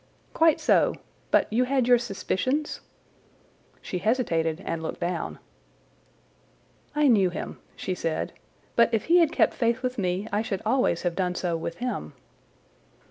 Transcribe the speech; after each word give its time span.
"Quite 0.33 0.59
so. 0.59 0.95
But 1.29 1.45
you 1.53 1.65
had 1.65 1.87
your 1.87 1.99
suspicions?" 1.99 2.81
She 3.83 3.99
hesitated 3.99 4.59
and 4.65 4.81
looked 4.81 4.99
down. 5.01 5.37
"I 6.95 7.07
knew 7.07 7.29
him," 7.29 7.59
she 7.75 7.93
said. 7.93 8.33
"But 8.75 8.91
if 8.95 9.03
he 9.03 9.17
had 9.19 9.31
kept 9.31 9.53
faith 9.53 9.83
with 9.83 9.99
me 9.99 10.27
I 10.33 10.41
should 10.41 10.63
always 10.65 11.03
have 11.03 11.13
done 11.15 11.35
so 11.35 11.55
with 11.55 11.75
him." 11.77 12.13